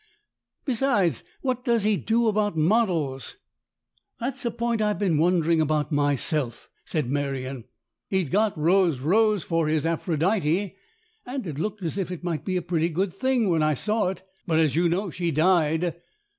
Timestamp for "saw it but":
13.75-14.57